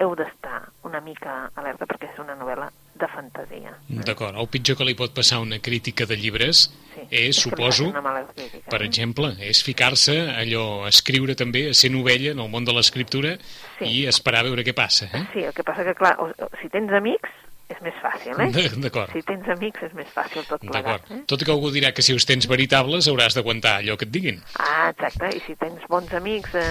[0.00, 3.74] heu d'estar una mica alerta perquè és una novel·la de fantasia.
[3.88, 4.36] D'acord.
[4.36, 7.86] El pitjor que li pot passar una crítica de llibres Sí, és, suposo,
[8.34, 8.86] crítica, per eh?
[8.88, 13.36] exemple, és ficar-se allò, a escriure també, a ser novella en el món de l'escriptura
[13.78, 13.86] Sí.
[13.86, 15.22] i esperar a veure què passa, eh?
[15.32, 17.30] Sí, el que passa que, clar, o, o, si tens amics,
[17.70, 18.50] és més fàcil, eh?
[18.82, 19.12] D'acord.
[19.14, 21.04] Si tens amics és més fàcil tot plegat.
[21.06, 21.10] D'acord.
[21.14, 21.22] Eh?
[21.30, 24.12] Tot i que algú dirà que si us tens veritables hauràs d'aguantar allò que et
[24.14, 24.40] diguin.
[24.58, 26.64] Ah, exacte, i si tens bons amics, eh,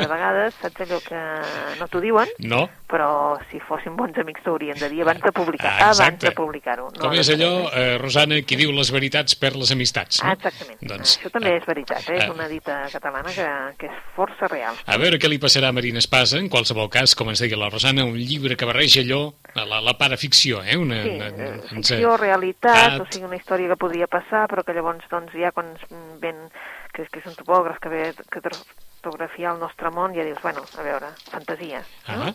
[0.00, 1.20] de vegades saps allò que
[1.80, 2.68] no t'ho diuen, No?
[2.94, 6.90] però si fossin bons amics t'haurien de dir abans de publicar, Ah, abans de publicar-ho.
[6.94, 7.94] No Com és allò, eh?
[7.94, 10.28] eh, Rosana, qui diu les veritats per les amistats, no?
[10.30, 10.78] Ah, exactament.
[10.80, 12.14] Doncs, Això també eh, és veritat, eh?
[12.18, 12.22] eh.
[12.22, 13.48] és una dita catalana que,
[13.80, 14.76] que és força real.
[14.86, 17.70] A veure què li passarà a Marina Espasa, en qualsevol cas, com ens deia la
[17.72, 20.76] Rosana, un llibre que barreja allò, la, la paraficció, eh?
[20.76, 23.00] Una, Sí, una, eh, ens- ficció, realitat, tat.
[23.00, 25.74] o sigui, una història que podria passar, però que llavors, doncs, ja quan
[26.20, 26.48] ven,
[26.92, 30.64] que, que és un topògraf que ve que cartografiar el nostre món, ja dius, bueno,
[30.78, 32.24] a veure, fantasia, no?
[32.30, 32.34] Ah.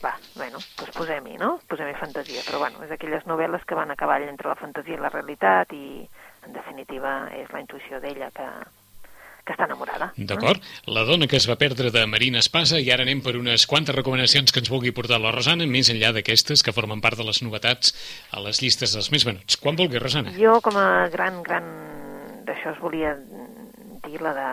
[0.00, 1.58] Va, bueno, doncs posem-hi, no?
[1.68, 5.00] Posem-hi fantasia, però bueno, és aquelles novel·les que van a cavall entre la fantasia i
[5.00, 6.08] la realitat i,
[6.46, 8.46] en definitiva, és la intuïció d'ella que,
[9.44, 10.10] que està enamorada.
[10.16, 10.62] D'acord.
[10.86, 13.94] La dona que es va perdre de Marina Espasa i ara anem per unes quantes
[13.94, 17.42] recomanacions que ens vulgui portar la Rosana, més enllà d'aquestes que formen part de les
[17.42, 17.94] novetats
[18.32, 19.56] a les llistes dels més venuts.
[19.60, 20.34] Quan vulgui, Rosana.
[20.38, 21.68] Jo, com a gran, gran...
[22.46, 23.14] D'això us volia
[24.06, 24.48] dir la de,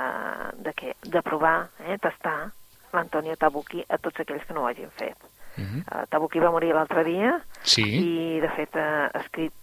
[0.67, 0.93] de, què?
[1.03, 2.51] de provar, eh, tastar
[2.93, 5.17] l'Antonio Tabucchi a tots aquells que no ho hagin fet.
[5.57, 5.81] Uh -huh.
[5.81, 7.81] Uh, Tabucchi va morir l'altre dia Sí.
[7.81, 9.53] i, de fet, uh, escrit,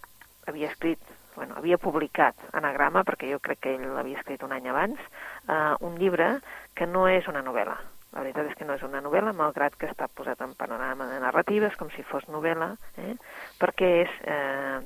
[0.46, 0.98] havia escrit,
[1.36, 5.00] bueno, havia publicat Anagrama, perquè jo crec que ell l'havia escrit un any abans,
[5.48, 6.38] uh, un llibre
[6.74, 7.76] que no és una novel·la.
[8.14, 11.18] La veritat és que no és una novel·la, malgrat que està posat en panorama de
[11.22, 12.70] narratives, com si fos novel·la,
[13.02, 13.16] eh?
[13.58, 14.78] perquè és, eh,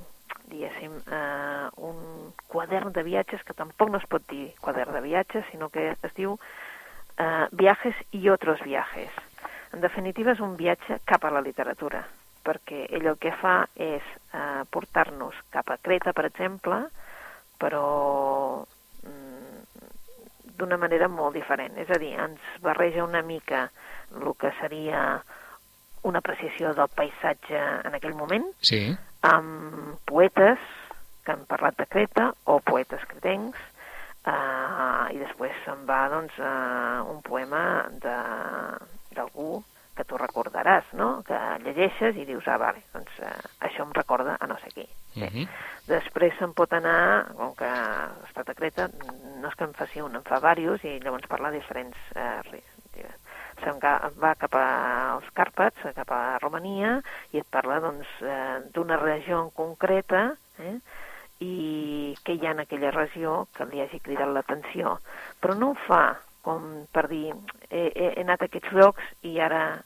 [0.48, 5.44] diguéssim, eh, un quadern de viatges, que tampoc no es pot dir quadern de viatges,
[5.52, 6.38] sinó que es diu
[7.18, 9.12] eh, Viajes i otros viajes.
[9.76, 12.06] En definitiva, és un viatge cap a la literatura,
[12.48, 16.80] perquè ell el que fa és eh, portar-nos cap a Creta, per exemple,
[17.60, 18.64] però
[19.04, 19.82] mm,
[20.58, 21.76] d'una manera molt diferent.
[21.78, 23.66] És a dir, ens barreja una mica
[24.16, 25.20] el que seria
[26.08, 28.80] una apreciació del paisatge en aquell moment, Sí.
[29.26, 30.58] amb poetes
[31.26, 33.58] que han parlat de Creta o poetes cretencs
[34.24, 39.62] eh, i després se'n va doncs, a un poema de- d'algú
[39.98, 41.08] que tu recordaràs, no?
[41.26, 43.34] que llegeixes i dius, ah, vale, doncs eh,
[43.66, 44.86] això em recorda a no sé qui.
[45.18, 45.46] Uh -huh.
[45.88, 47.70] Després se'n pot anar, com que
[48.28, 48.88] estat a Creta,
[49.40, 52.40] no és que en faci un, en fa diversos, i llavors parla de diferents eh,
[53.64, 53.78] se'n
[54.22, 59.50] va cap als Càrpats, cap a Romania, i et parla doncs, eh, d'una regió en
[59.50, 60.78] concreta, eh,
[61.40, 64.98] i què hi ha en aquella regió que li hagi cridat l'atenció.
[65.40, 67.34] Però no ho fa com per dir,
[67.68, 69.82] he, he, he anat a aquests llocs i ara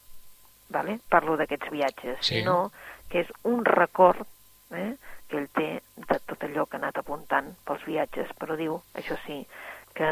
[0.69, 2.39] vale, parlo d'aquests viatges, Sí.
[2.39, 2.71] sinó
[3.09, 4.25] que és un record
[4.71, 4.95] eh,
[5.27, 9.17] que ell té de tot allò que ha anat apuntant pels viatges, però diu, això
[9.25, 9.45] sí,
[9.93, 10.09] que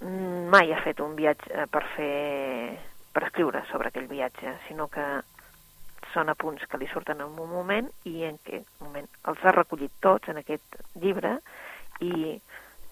[0.00, 2.78] mm, mai ha fet un viatge eh, per fer
[3.14, 5.04] per escriure sobre aquell viatge, sinó que
[6.12, 9.92] són apunts que li surten en un moment i en aquest moment els ha recollit
[10.02, 11.36] tots en aquest llibre
[12.02, 12.34] i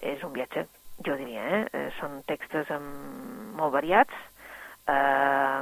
[0.03, 0.65] és un viatge,
[1.05, 1.61] jo diria, eh?
[1.71, 4.15] eh, són textos amb, molt variats,
[4.87, 5.61] eh,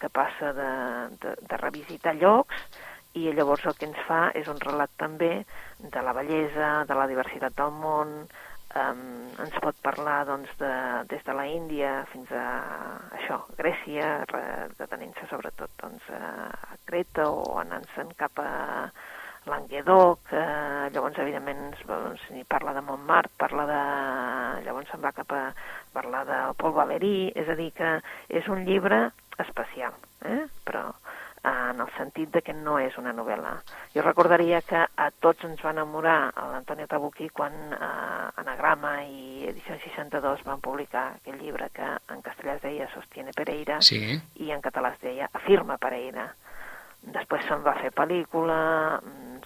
[0.00, 0.72] que passa de,
[1.22, 2.66] de, de revisitar llocs
[3.16, 5.30] i llavors el que ens fa és un relat també
[5.80, 8.12] de la bellesa, de la diversitat del món,
[8.76, 9.02] um,
[9.44, 10.72] ens pot parlar doncs, de,
[11.12, 12.46] des de la Índia fins a
[13.18, 14.10] això, Grècia,
[14.78, 18.50] detenint-se sobretot doncs, a Creta o anant-se'n cap a
[19.46, 23.82] Languedoc, eh, llavors evidentment doncs, ni parla de Montmartre, parla de...
[24.66, 25.44] llavors se'n va cap a
[25.94, 27.92] parlar de Paul Valéry, és a dir que
[28.40, 29.06] és un llibre
[29.42, 29.92] especial,
[30.24, 30.46] eh?
[30.64, 33.52] però eh, en el sentit de que no és una novel·la.
[33.94, 39.76] Jo recordaria que a tots ens va enamorar l'Antonio Tabucchi quan eh, Anagrama i Edició
[39.84, 44.00] 62 van publicar aquell llibre que en castellà es deia Sostiene Pereira Sí.
[44.42, 46.32] i en català es deia Afirma Pereira.
[47.06, 48.98] Després se'n va fer pel·lícula,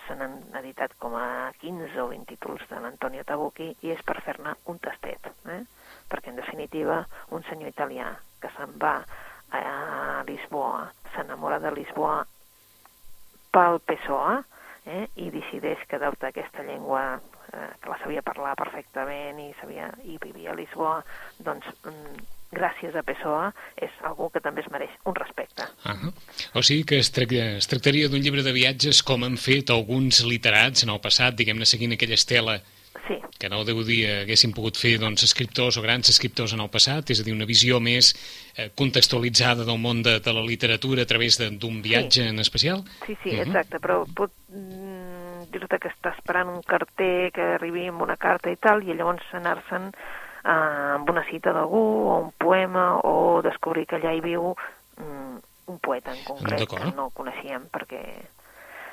[0.06, 4.16] se n'han editat com a 15 o 20 títols de l'Antonio Tabucchi i és per
[4.24, 5.60] fer-ne un tastet, eh?
[6.08, 7.02] perquè en definitiva
[7.36, 8.94] un senyor italià que se'n va
[9.52, 12.22] a Lisboa, s'enamora de Lisboa
[13.50, 14.40] pel PSOE
[14.86, 15.06] eh?
[15.16, 17.20] i decideix que adopta aquesta llengua
[17.52, 21.00] eh, que la sabia parlar perfectament i, sabia, i vivia a Lisboa,
[21.38, 23.50] doncs mm, gràcies a PSOE
[23.86, 25.66] és algú que també es mereix un respecte.
[25.84, 26.12] -huh.
[26.54, 30.24] O sigui que es, tra es tractaria d'un llibre de viatges com han fet alguns
[30.24, 32.60] literats en el passat, diguem-ne, seguint aquella estela
[33.06, 36.68] Sí, que no deu dir haguessin pogut fer doncs, escriptors o grans escriptors en el
[36.70, 38.12] passat, és a dir, una visió més
[38.56, 42.84] eh, contextualitzada del món de, de la literatura a través d'un viatge en especial?
[43.06, 43.46] sí, sí, Mhm.
[43.46, 48.50] exacte, però pot mm, dir-te que està esperant un carter que arribi amb una carta
[48.50, 53.86] i tal, i llavors anar-se'n eh, amb una cita d'algú, o un poema, o descobrir
[53.86, 54.54] que allà hi viu
[54.98, 55.38] mm,
[55.70, 58.02] un poeta en concret que no coneixíem perquè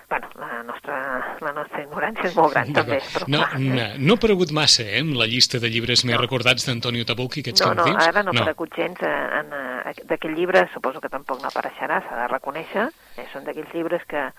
[0.10, 0.98] bueno, la nostra,
[1.42, 3.00] la nostra ignorància és molt gran també.
[3.14, 3.88] Però no, clar, no, eh?
[4.00, 6.22] no ha aparegut massa eh, en la llista de llibres més no.
[6.22, 8.40] recordats d'Antonio Tabucchi, aquests no, no, ara no, no.
[8.40, 9.56] ha aparegut gens en, en,
[9.92, 14.06] en d'aquest llibre, suposo que tampoc no apareixerà, s'ha de reconèixer, eh, són d'aquells llibres
[14.08, 14.30] que,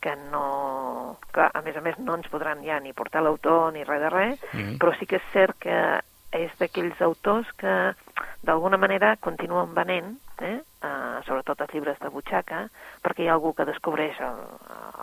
[0.00, 1.18] que no...
[1.34, 4.14] que a més a més no ens podran ja ni portar l'autor ni res de
[4.14, 4.78] res, mm -hmm.
[4.80, 5.76] però sí que és cert que
[6.32, 7.92] és d'aquells autors que
[8.42, 10.60] d'alguna manera continuen venent, eh?
[10.80, 12.62] Uh, sobretot els llibres de butxaca,
[13.04, 14.38] perquè hi ha algú que descobreix el,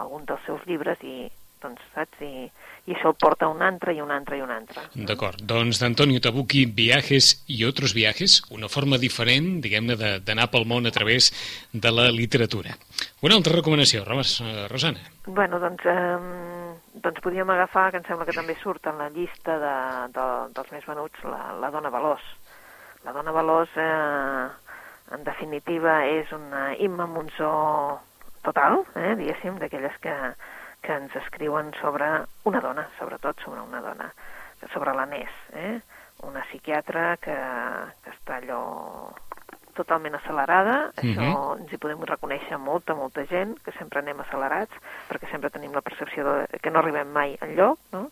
[0.02, 1.28] algun dels seus llibres i,
[1.62, 2.22] doncs, saps?
[2.26, 2.48] I,
[2.88, 4.88] i això el porta un altre i un altre i un altre.
[5.10, 5.42] D'acord.
[5.50, 10.94] Doncs d'Antonio Tabucchi, Viajes i otros viajes, una forma diferent, diguem-ne, d'anar pel món a
[10.96, 11.30] través
[11.74, 12.78] de la literatura.
[13.28, 15.04] Una altra recomanació, eh, Rosana.
[15.28, 19.58] Bueno, doncs, eh, doncs podríem agafar, que em sembla que també surt en la llista
[19.62, 19.76] de,
[20.16, 22.24] de, dels més venuts, la, la dona veloç.
[23.06, 24.48] La dona veloç, eh,
[25.12, 28.00] en definitiva, és una Imma Monzó
[28.44, 30.16] total, eh, diguéssim, d'aquelles que,
[30.84, 32.10] que ens escriuen sobre
[32.48, 34.12] una dona, sobretot sobre una dona,
[34.74, 35.80] sobre l'Anés, eh?
[36.24, 37.36] una psiquiatra que,
[38.04, 38.62] que està allò
[39.78, 41.04] totalment accelerada, uh -huh.
[41.04, 44.74] això ens hi podem reconèixer molta, molta gent, que sempre anem accelerats,
[45.10, 48.10] perquè sempre tenim la percepció de que no arribem mai en lloc, no?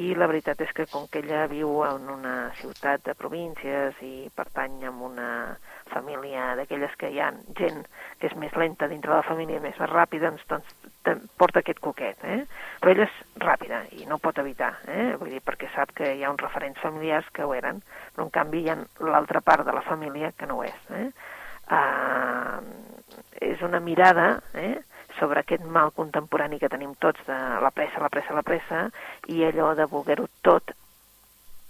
[0.00, 4.30] I la veritat és que com que ella viu en una ciutat de províncies i
[4.34, 5.32] pertany a una
[5.92, 7.28] família d'aquelles que hi ha
[7.58, 7.82] gent
[8.18, 10.72] que és més lenta dintre de la família, més, ràpida, doncs,
[11.04, 12.40] doncs porta aquest coquet, eh?
[12.80, 15.10] Però ella és ràpida i no pot evitar, eh?
[15.20, 17.82] Vull dir, perquè sap que hi ha uns referents familiars que ho eren,
[18.14, 20.80] però en canvi hi ha l'altra part de la família que no ho és.
[20.96, 21.08] Eh?
[21.72, 22.60] Uh,
[23.44, 24.78] és una mirada eh,
[25.22, 28.86] sobre aquest mal contemporani que tenim tots de la pressa, la pressa, la pressa,
[29.30, 30.74] i allò de voler-ho tot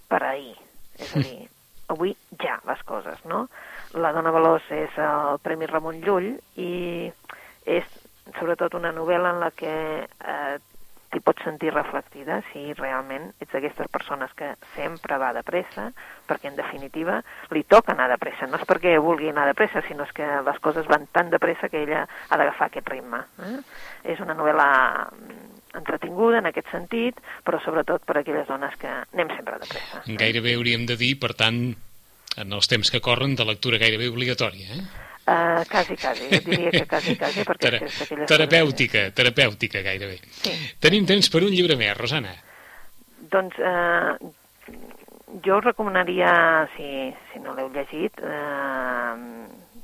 [0.08, 0.54] per ahir.
[0.96, 1.50] És a dir,
[1.92, 3.44] avui ja les coses, no?
[4.00, 6.72] La dona veloç és el Premi Ramon Llull i
[7.68, 7.92] és
[8.38, 9.74] sobretot una novel·la en la que
[10.08, 10.56] eh,
[11.12, 15.90] t'hi pots sentir reflectida si realment ets d'aquestes persones que sempre va de pressa,
[16.28, 17.20] perquè en definitiva
[17.52, 18.48] li toca anar de pressa.
[18.48, 21.40] No és perquè vulgui anar de pressa, sinó és que les coses van tan de
[21.42, 23.20] pressa que ella ha d'agafar aquest ritme.
[23.44, 23.58] Eh?
[24.14, 24.68] És una novel·la
[25.76, 30.02] entretinguda en aquest sentit, però sobretot per a aquelles dones que anem sempre de pressa.
[30.08, 31.62] Gairebé hauríem de dir, per tant,
[32.40, 35.10] en els temps que corren, de lectura gairebé obligatòria, eh?
[35.32, 39.14] Uh, quasi, quasi, jo diria que quasi, quasi, perquè Tera és Terapèutica, coses...
[39.16, 40.18] terapèutica gairebé.
[40.42, 40.52] Sí.
[40.82, 42.34] Tenim temps per un llibre més, Rosana.
[43.32, 44.12] Doncs uh,
[45.46, 46.32] jo us recomanaria,
[46.76, 49.16] si, si no l'heu llegit, uh,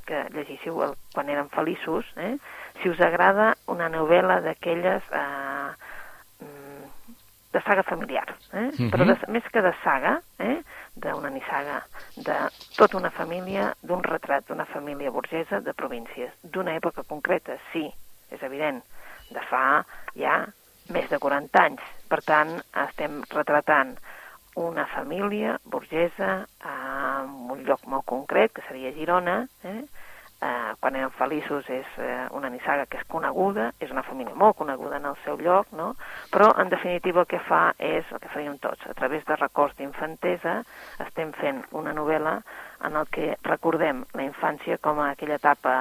[0.09, 2.35] que llegíssiu el, quan eren feliços, eh?
[2.83, 5.73] si us agrada una novel·la d'aquelles uh,
[7.53, 8.69] de saga familiar, eh?
[8.69, 8.91] Uh -huh.
[8.93, 10.61] però de, més que de saga, eh?
[11.03, 11.81] D'una nissaga,
[12.17, 12.37] de
[12.79, 17.87] tota una família, d'un retrat d'una família burgesa de províncies, d'una època concreta, sí,
[18.31, 18.83] és evident,
[19.35, 19.83] de fa
[20.17, 20.41] ja
[20.95, 21.85] més de 40 anys.
[22.09, 22.55] Per tant,
[22.87, 23.97] estem retratant
[24.59, 29.83] una família burgesa en un lloc molt concret, que seria Girona, eh?
[30.41, 34.57] Eh, quan eren feliços és eh, una nissaga que és coneguda, és una família molt
[34.61, 35.95] coneguda en el seu lloc, no?
[36.33, 39.77] però en definitiva el que fa és el que faríem tots, a través de records
[39.79, 40.61] d'infantesa
[41.07, 42.39] estem fent una novel·la
[42.87, 45.73] en el que recordem la infància com a aquella etapa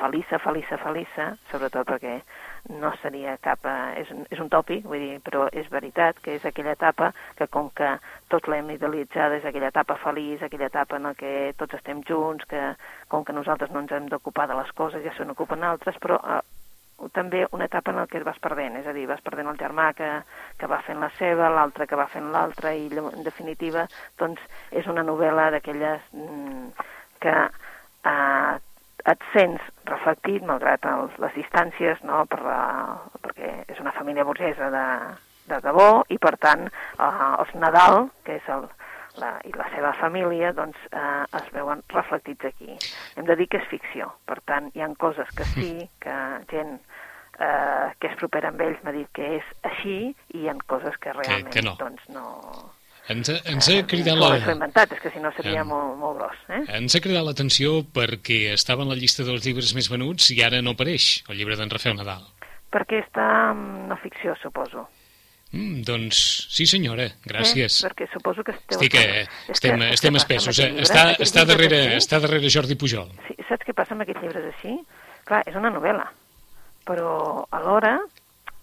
[0.00, 2.18] feliça, feliça, feliça, sobretot perquè
[2.68, 3.64] no seria cap...
[3.64, 7.48] Eh, és, és un tòpic, vull dir, però és veritat que és aquella etapa que
[7.52, 7.94] com que
[8.32, 12.62] tot l'hem idealitzada és aquella etapa feliç, aquella etapa en què tots estem junts, que
[13.12, 16.18] com que nosaltres no ens hem d'ocupar de les coses, ja se n'ocupen altres, però
[16.18, 16.40] eh,
[17.12, 19.90] també una etapa en què et vas perdent, és a dir, vas perdent el germà
[19.96, 20.08] que,
[20.58, 23.86] que va fent la seva, l'altre que va fent l'altra, i en definitiva,
[24.18, 26.86] doncs, és una novel·la d'aquelles mm,
[27.22, 27.36] que
[28.10, 28.54] eh,
[29.12, 32.60] et sents reflectit, malgrat els, les distàncies, no, per la,
[33.22, 34.86] perquè és una família burgesa de,
[35.50, 38.68] de debò, i per tant eh, els Nadal, que és el,
[39.20, 42.78] la, i la seva família, doncs eh, es veuen reflectits aquí.
[43.16, 45.72] Hem de dir que és ficció, per tant hi han coses que sí,
[46.02, 46.16] que
[46.52, 46.78] gent
[47.38, 50.00] eh, que és propera amb ells m'ha dit que és així,
[50.34, 51.76] i hi han coses que realment que, que no.
[51.80, 52.26] doncs no
[53.12, 54.32] ens ens ha cridat la...
[54.42, 55.70] S'ho inventat, és que si no seria en...
[55.70, 56.42] molt, molt gros.
[56.50, 56.62] Eh?
[56.78, 60.62] Ens ha cridat l'atenció perquè estava en la llista dels llibres més venuts i ara
[60.64, 62.26] no apareix, el llibre d'en Rafael Nadal.
[62.74, 64.88] Perquè està en no ficció, suposo.
[65.54, 66.18] Mm, doncs
[66.50, 67.78] sí senyora, gràcies.
[67.78, 67.86] Eh?
[67.86, 68.80] Perquè suposo que esteu...
[68.80, 70.58] Estic, eh, estem, que, estem espessos.
[70.60, 70.72] Eh?
[70.82, 73.12] Està, està, darrere, està darrere Jordi Pujol.
[73.28, 74.74] Sí, saps què passa amb aquests llibres així?
[75.26, 76.10] Clar, és una novel·la,
[76.86, 77.14] però
[77.54, 77.96] alhora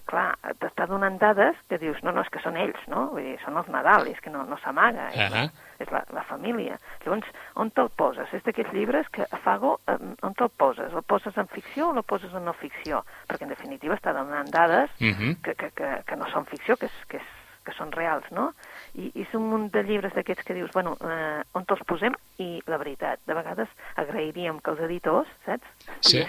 [0.05, 3.09] clar, t'està donant dades que dius, no, no, és que són ells, no?
[3.13, 5.43] Vull dir, són els Nadal, és que no, no s'amaga, és, Ahà.
[5.45, 6.77] la, és la, la família.
[7.05, 8.31] Llavors, on te'l poses?
[8.33, 10.91] És d'aquests llibres que a Fago, eh, on te'l poses?
[10.93, 13.03] El poses en ficció o el poses en no ficció?
[13.29, 15.41] Perquè, en definitiva, està donant dades Mhm.
[15.43, 18.49] que, que, que, que no són ficció, que, és, que, és, que són reals, no?
[18.93, 22.15] I, i és un munt de llibres d'aquests que dius, bueno, eh, on te'ls posem?
[22.43, 23.71] I la veritat, de vegades
[24.02, 25.89] agrairíem que els editors, saps?
[26.06, 26.23] Sí.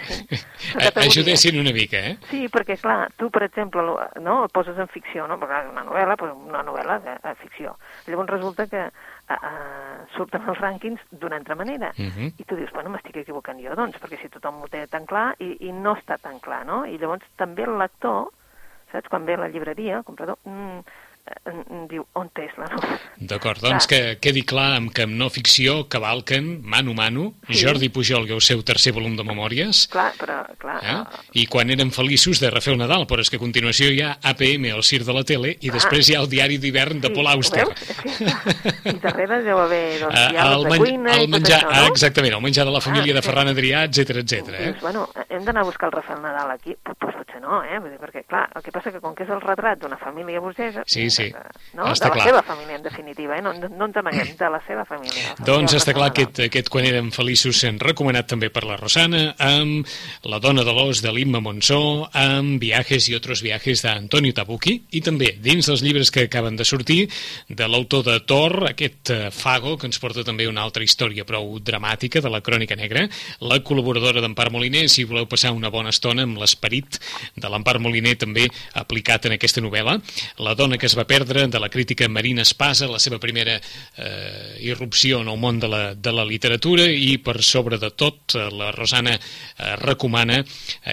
[0.75, 2.15] Ajudessin una mica, eh?
[2.29, 3.83] Sí, perquè, clar, tu, per exemple,
[4.21, 5.39] no, el poses en ficció, no?
[5.41, 7.75] Perquè una novel·la, però una novel·la de, de ficció.
[8.07, 8.85] Llavors resulta que
[9.27, 9.53] a, a,
[10.15, 11.91] surten els rànquings d'una altra manera.
[11.97, 12.33] Mhm.
[12.37, 15.33] I tu dius, bueno, m'estic equivocant jo, doncs, perquè si tothom ho té tan clar
[15.39, 16.83] i, i no està tan clar, no?
[16.85, 18.31] I llavors també el lector,
[18.91, 20.79] saps, quan ve a la llibreria, el comprador, eh, mm,
[21.89, 22.97] diu, on és la novel·la?
[23.31, 27.59] D'acord, doncs que quedi clar amb que amb no ficció cavalquen, mano a mano, Sí.
[27.63, 30.77] Jordi Pujol i el seu tercer volum de memòries, Clar, però, clar...
[30.83, 30.95] eh?
[30.95, 34.01] eh, i quan eren feliços de refer el Nadal, però és que a continuació hi
[34.01, 37.07] ha APM, el Cir de la tele, i després hi ha el diari d'hivern de
[37.09, 37.65] sí, Paul Auster.
[37.65, 38.91] que està.
[38.91, 41.87] I darrere deu haver, doncs, Eh, diàlegs el, de men cuina el menjar, això, no?
[41.93, 43.29] exactament, el menjar de la família Ah, de sí.
[43.29, 44.53] Ferran Adrià, etc etc.
[44.53, 44.63] eh?
[44.71, 46.75] Dius, bueno, hem d'anar a buscar el Rafael Nadal aquí?
[46.83, 47.79] Pues, potser no, eh?
[48.01, 50.83] Perquè, clar, el que passa que com que és el retrat d'una família burgesa...
[50.85, 51.27] Sí, sí.
[51.75, 51.89] No?
[51.91, 52.27] Està de la clar.
[52.29, 53.43] seva família, en definitiva, eh?
[53.43, 55.13] No, no, no ens amaguem, de la seva família.
[55.15, 58.63] la família Doncs està clar Rafael aquest, aquest Quan érem feliços s'han recomanat també per
[58.67, 59.87] la Rosana, amb
[60.27, 65.01] La dona de l'os de l'Imma Monsó, amb Viajes i otros viajes d'Antonio Tabucchi, i
[65.05, 67.05] també dins dels llibres que acaben de sortir,
[67.49, 71.57] de l'autor de Thor, aquest eh, Fago, que ens porta també una altra història prou
[71.59, 73.05] dramàtica de la Crònica Negra,
[73.41, 76.99] la col·laboradora d'Empar Moliner, si voleu passar una bona estona amb l'esperit
[77.35, 79.99] de l'Empar Moliner també aplicat en aquesta novel·la,
[80.45, 83.55] La dona que es va perdre, de la crítica Marina Espasa, la seva primera
[83.97, 88.35] eh, irrupció en el món de la, de la literatura i per sobre de tot
[88.35, 90.41] eh, la Rosana eh, recomana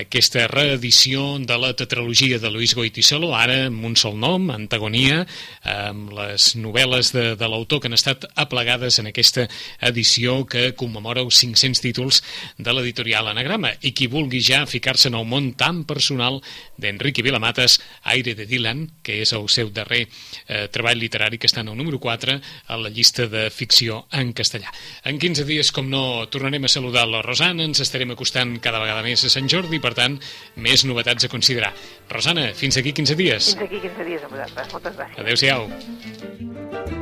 [0.02, 5.22] aquesta reedició de la tetralogia de Luis Goitisolo, ara amb un sol nom, Antagonia,
[5.68, 9.48] amb les novel·les de, de l'autor que han estat aplegades en aquesta
[9.80, 12.22] edició que commemora els 500 títols
[12.58, 16.40] de l'editorial Anagrama i qui vulgui ja ficar-se en el món tan personal
[16.78, 17.78] d'Enrique Vilamates,
[18.14, 21.78] Aire de Dylan, que és el seu darrer eh, treball literari que està en el
[21.78, 24.72] número 4 a la llista de ficció en castellà.
[25.04, 29.04] En 15 dies, com no, tornarem a saludar la Rosana, ens estarem acostant cada vegada
[29.06, 30.18] més a Sant Jordi, per tant,
[30.56, 31.72] més novetats a considerar.
[32.12, 33.54] Rosana, fins aquí 15 dies.
[33.54, 34.74] Fins aquí 15 dies amb vosaltres.
[34.76, 35.22] Moltes gràcies.
[35.24, 37.01] Adéu-siau.